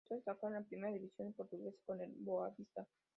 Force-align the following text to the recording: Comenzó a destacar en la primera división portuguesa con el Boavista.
Comenzó 0.07 0.13
a 0.31 0.33
destacar 0.33 0.47
en 0.47 0.53
la 0.61 0.67
primera 0.67 0.91
división 0.93 1.31
portuguesa 1.33 1.77
con 1.85 2.01
el 2.01 2.11
Boavista. 2.21 2.87